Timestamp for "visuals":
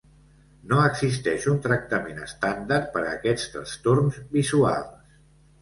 4.39-5.23